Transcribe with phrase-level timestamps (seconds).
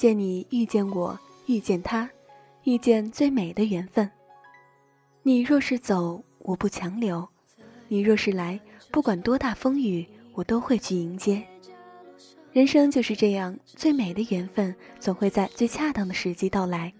[0.00, 2.08] 见你，遇见我，遇见他，
[2.64, 4.10] 遇见最美的缘分。
[5.22, 7.22] 你若是走，我不强留；
[7.86, 8.58] 你若是来，
[8.90, 11.44] 不管多大风雨，我都会去迎接。
[12.50, 16.90] 人生就是这样，最美的缘分总会在最恰当的时机到来。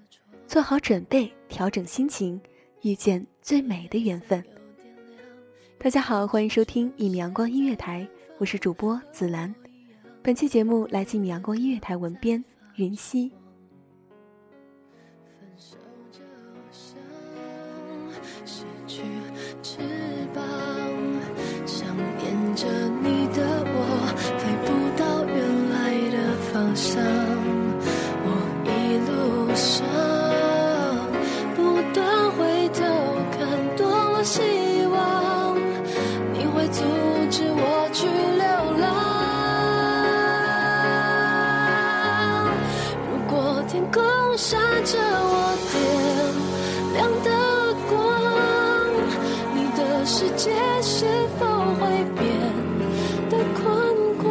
[0.47, 2.39] 做好准备，调整心情，
[2.83, 4.45] 遇见最美的缘分。
[5.79, 9.55] 大家好，欢迎收听一米阳光音乐台，我是主播紫兰。
[10.23, 12.45] 本期节目来自一米阳光音乐台文编
[12.81, 13.31] 云溪。
[18.47, 19.03] 失去
[50.13, 50.51] 世界
[50.83, 51.07] 是
[51.39, 51.47] 否
[51.79, 51.87] 会
[52.19, 52.27] 变
[53.31, 53.63] 得宽
[54.19, 54.27] 广？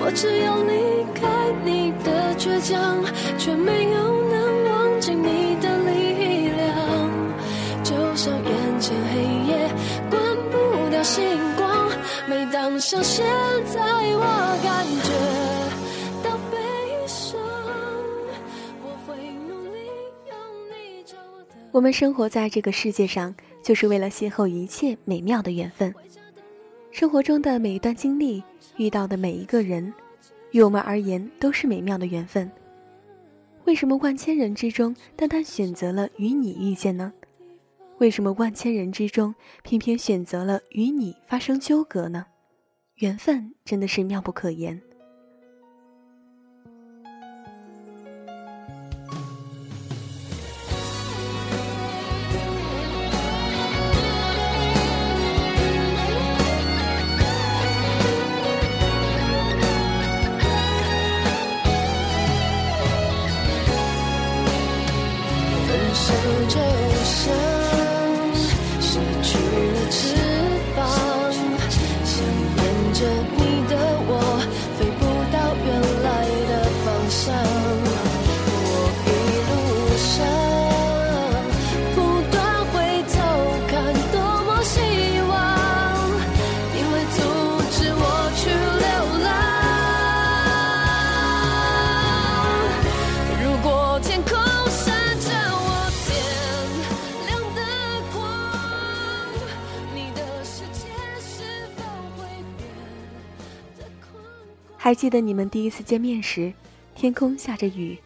[0.00, 1.22] 我只有离开
[1.64, 3.00] 你的倔强，
[3.38, 3.85] 却没
[21.76, 25.94] 我们生活在这个世界上，就是为了邂逅一切美妙的缘分。
[26.90, 28.42] 生活中的每一段经历，
[28.78, 29.92] 遇到的每一个人，
[30.52, 32.50] 于我们而言都是美妙的缘分。
[33.66, 37.12] 为什么万千人之中，单单选择了与你遇见呢？
[37.98, 42.24] 为什么万千人之中，偏偏选择了与你发生纠葛呢？
[42.94, 44.80] 缘分真的是妙不可言。
[104.86, 106.52] 还记得你们第一次见面时，
[106.94, 107.98] 天空下着雨，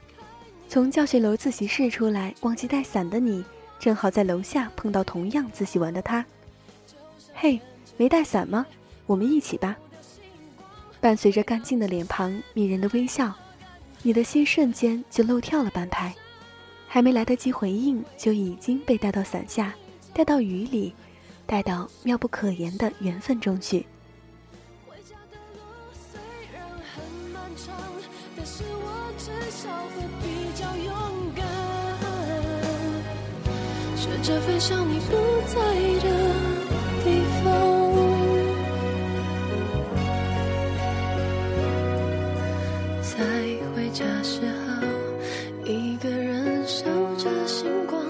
[0.66, 3.44] 从教学楼自习室出来，忘记带伞的你，
[3.78, 6.24] 正好在楼下碰到同样自习完的他。
[7.34, 7.60] 嘿，
[7.98, 8.66] 没带伞吗？
[9.04, 9.76] 我们一起吧。
[11.02, 13.30] 伴随着干净的脸庞、迷人的微笑，
[14.02, 16.14] 你的心瞬间就漏跳了半拍。
[16.88, 19.74] 还没来得及回应，就已经被带到伞下，
[20.14, 20.94] 带到雨里，
[21.44, 23.84] 带到妙不可言的缘分中去。
[29.62, 30.24] 少会比
[30.54, 30.90] 较勇
[31.36, 31.44] 敢，
[33.94, 35.12] 学着飞向你不
[35.48, 35.54] 在
[36.00, 36.08] 的
[37.04, 37.46] 地方。
[43.02, 43.14] 在
[43.76, 44.86] 回家时候，
[45.66, 46.86] 一个人守
[47.18, 48.00] 着星光，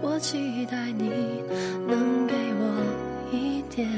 [0.00, 1.10] 我期待你
[1.88, 2.62] 能给我
[3.32, 3.90] 一点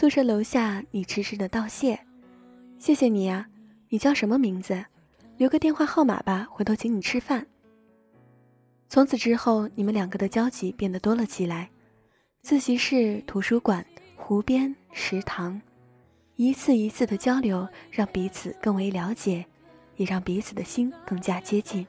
[0.00, 2.00] 宿舍楼下，你迟迟的道谢，
[2.78, 3.46] 谢谢你呀。
[3.90, 4.82] 你叫什么名字？
[5.36, 7.46] 留个电话号码吧，回头请你吃饭。
[8.88, 11.68] 从此之后，你们两个的交集变得多了起来。
[12.40, 13.84] 自习室、图书馆、
[14.16, 15.60] 湖边、食堂，
[16.36, 19.44] 一次一次的交流，让彼此更为了解，
[19.96, 21.86] 也让彼此的心更加接近。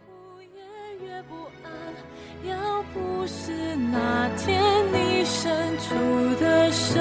[2.94, 3.00] 不。
[3.28, 4.62] 是那天
[4.92, 5.96] 你伸出
[6.44, 7.00] 的手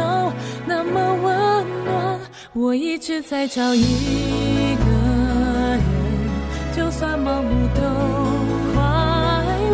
[0.66, 2.20] 那么温暖，
[2.52, 4.84] 我一直在找一个
[5.76, 5.80] 人，
[6.76, 7.80] 就算盲目都
[8.74, 8.82] 快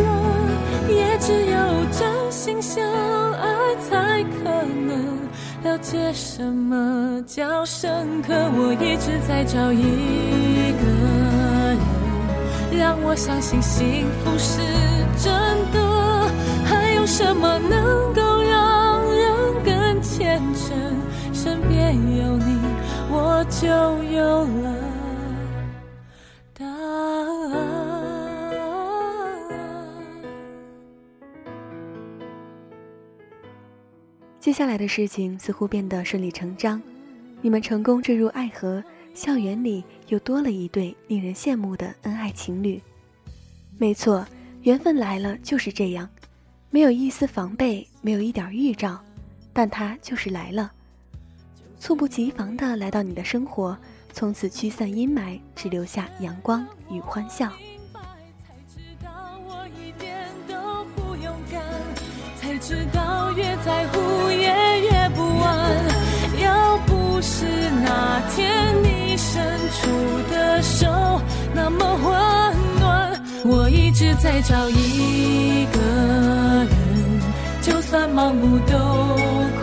[0.03, 2.83] 乐，也只有真心相
[3.33, 4.49] 爱才可
[4.87, 5.19] 能
[5.63, 8.33] 了解什么叫深刻。
[8.33, 9.83] 我一直在找一
[10.71, 11.77] 个人。
[12.79, 14.59] 让我相信幸福是
[15.17, 15.33] 真
[15.71, 15.86] 的，
[17.07, 20.77] 什么能够让人更虔诚？
[21.33, 22.59] 身边有你，
[23.09, 23.65] 我就
[24.13, 24.75] 有了
[26.53, 27.55] 答案。
[34.37, 36.81] 接下来的事情似乎变得顺理成章，
[37.41, 38.83] 你们成功坠入爱河，
[39.13, 42.81] 校园里又多了一对令人羡慕的恩爱情侣。
[43.77, 44.25] 没错，
[44.63, 46.09] 缘分来了就是这样，
[46.69, 48.99] 没有一丝防备，没有一点预兆，
[49.53, 50.71] 但他就是来了，
[51.79, 53.77] 猝不及防的来到你的生活，
[54.11, 57.49] 从此驱散阴霾，只留下阳光与欢笑。
[57.93, 61.63] 才知道我一点都不勇敢，
[62.35, 64.06] 才知道越在乎
[74.19, 75.79] 再找一个
[76.65, 76.69] 人，
[77.61, 78.75] 就算盲目都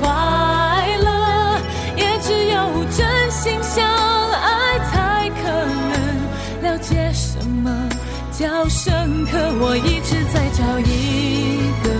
[0.00, 1.60] 快乐，
[1.96, 3.84] 也只有真心相
[4.32, 5.50] 爱才可
[5.90, 7.88] 能了解什么
[8.32, 9.38] 叫深刻。
[9.60, 11.90] 我一直在找一个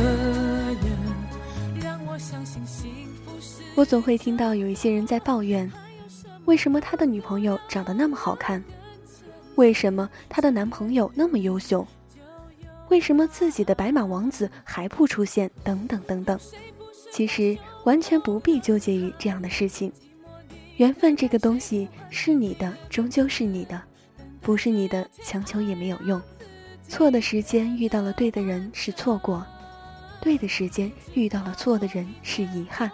[0.81, 2.89] 人，让我相信幸
[3.25, 3.63] 福是。
[3.75, 5.71] 我总会听到有一些人在抱怨，
[6.45, 8.63] 为什么他的女朋友长得那么好看？
[9.57, 11.87] 为什么他的男朋友那么优秀？
[12.89, 15.51] 为什么自己的白马王子还不出现？
[15.63, 16.39] 等等等等。
[17.13, 19.93] 其实完全不必纠结于这样的事情。
[20.77, 23.81] 缘分这个东西是你的，终究是你的；
[24.41, 26.21] 不是你的，强求也没有用。
[26.89, 29.47] 错的时间遇到了对的人是错过，
[30.21, 32.91] 对的时间遇到了错的人是遗憾。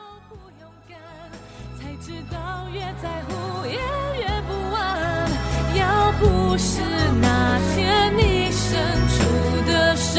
[4.46, 5.30] 不安。
[5.76, 6.80] 要不是
[7.20, 8.78] 那天你伸
[9.08, 9.49] 出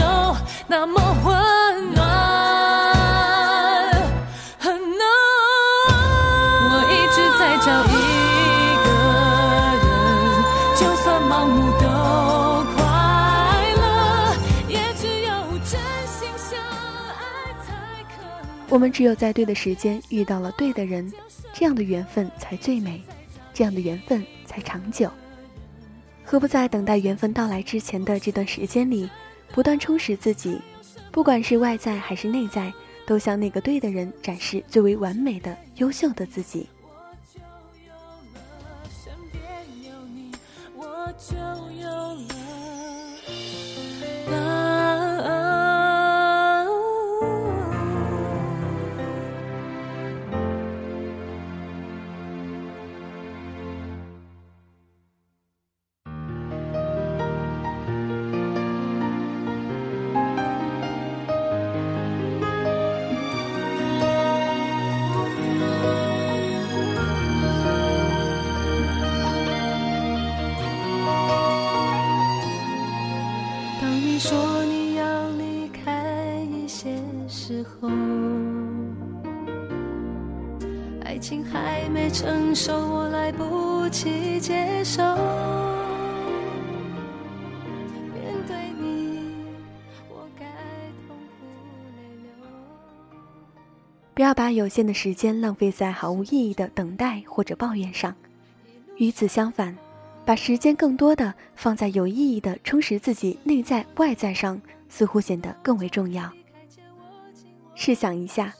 [0.01, 0.35] 手
[0.67, 2.01] 那么温暖，
[6.71, 7.95] 我一直在找一
[8.81, 8.89] 个
[9.85, 9.85] 人，
[10.75, 11.85] 就算盲目都
[12.73, 12.81] 快
[13.75, 13.79] 乐，
[14.67, 15.29] 也只有
[15.69, 15.71] 真
[16.07, 17.21] 心相爱
[17.63, 17.69] 才
[18.03, 18.09] 可。
[18.69, 21.13] 我们只有在对的时间遇到了对的人，
[21.53, 22.99] 这样的缘分才最美，
[23.53, 25.11] 这样的缘分才长久。
[26.23, 29.07] 何不在等待缘分到来之前的这段时间里，
[29.53, 30.59] 不断充实自己，
[31.11, 32.73] 不管是外在还是内在，
[33.05, 36.69] 都向那个对的人展示最为完美的、优秀的自己。
[36.81, 36.99] 我
[37.33, 37.41] 就
[37.85, 39.43] 有了身边
[39.83, 40.31] 有你，
[40.75, 41.35] 我就
[74.23, 76.95] 说你要离开一些
[77.27, 77.89] 时候。
[81.03, 85.01] 爱情还没成熟我来不及接受。
[88.13, 89.43] 面对你
[90.07, 90.45] 我该
[91.07, 91.45] 痛苦
[91.97, 92.29] 泪流。
[94.13, 98.15] 不要把有限的时间浪费在毫无意义的等待或者抱怨上。
[98.97, 99.75] 与此相反
[100.23, 106.31] 把时间更多的放在有意义的充实自己内在外在上，似乎显得更为重要。
[107.75, 108.53] 试想一下，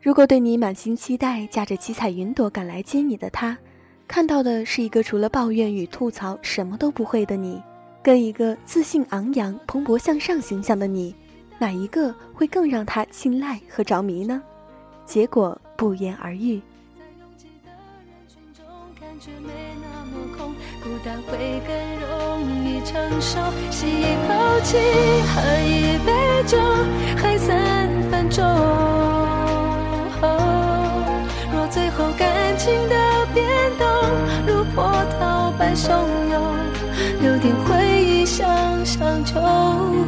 [0.00, 3.56] 如果对你满心期待，驾着七彩云朵赶来接你的他，
[4.06, 7.62] 看到的是一个除了抱怨与吐槽什么都不会的你，
[8.02, 11.14] 跟一个自信昂扬、蓬勃向上形象的你，
[11.58, 14.42] 哪一个会更让他青睐和着迷呢？
[15.04, 16.60] 结果不言而喻。
[19.18, 21.74] 感觉没那么空，孤单会更
[22.06, 23.40] 容易承受。
[23.68, 24.76] 吸一口气，
[25.34, 26.12] 喝一杯
[26.46, 26.56] 酒，
[27.16, 28.44] 还三分钟。
[31.52, 33.44] 若最后感情的变
[33.76, 33.88] 动
[34.46, 34.84] 如波
[35.18, 35.90] 涛般汹
[36.30, 36.54] 涌，
[37.20, 38.46] 留点回忆想
[38.86, 39.34] 想就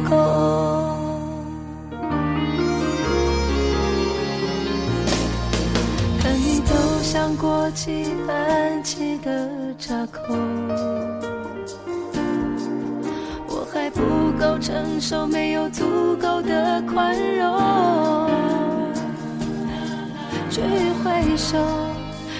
[0.09, 1.00] 够。
[7.11, 10.33] 走向过期半期的闸口，
[13.49, 18.29] 我还不够成熟，没有足够的宽容，
[20.49, 20.61] 去
[21.03, 21.57] 挥手，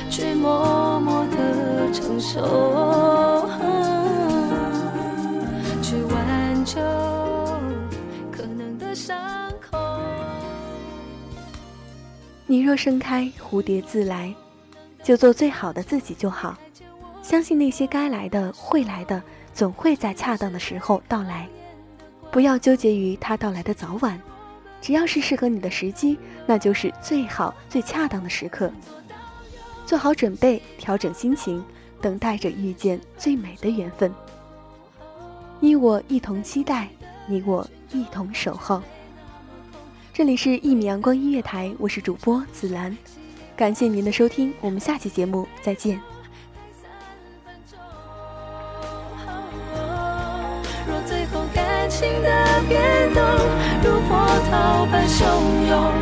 [0.10, 3.46] 去默默的承受，
[5.82, 6.80] 去挽救
[8.32, 9.20] 可能的伤
[9.70, 9.78] 口。
[12.46, 14.34] 你若盛开，蝴蝶自来，
[15.04, 16.58] 就做最好的自己就好。
[17.22, 19.22] 相信那些该来的会来的，
[19.54, 21.48] 总会在恰当的时候到来。
[22.32, 24.20] 不要纠结于它到来的早晚，
[24.82, 28.72] 只要是适合你的时机，那就是最好最恰当的时刻。
[29.86, 31.64] 做好准备，调整心情，
[32.00, 34.14] 等待着遇见最美的缘分。
[35.60, 36.88] 你我一同期待，
[37.28, 38.82] 你我一同守候。
[40.14, 42.98] 这里是《一米阳光音乐台》，我是主播紫兰，
[43.56, 46.00] 感谢您的收听，我们下期节目再见。
[50.88, 52.30] 若最后感情的
[52.68, 53.22] 变动
[53.84, 54.18] 如波
[54.50, 55.24] 涛般汹
[55.70, 55.94] 涌，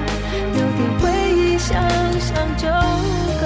[0.54, 1.84] 留点回忆想
[2.20, 2.68] 想就
[3.42, 3.46] 够。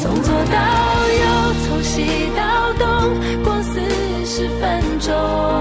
[0.00, 0.56] 从左到
[1.20, 2.84] 右，从西到东，
[3.44, 3.80] 过四
[4.26, 5.59] 十分钟。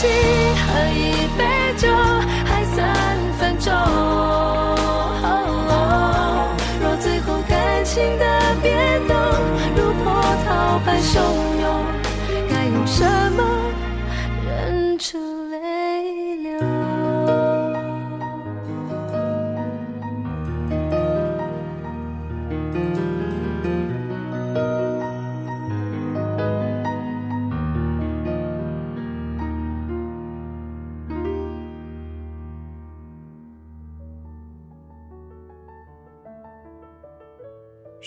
[0.00, 0.08] 口气，
[0.66, 1.44] 喝一杯
[1.76, 1.88] 酒，
[2.46, 2.78] 还三
[3.38, 3.70] 分钟。
[6.80, 8.24] 若最后感情的
[8.62, 9.14] 变动
[9.76, 10.10] 如波
[10.46, 11.20] 涛般汹
[11.60, 11.84] 涌，
[12.48, 13.04] 该用什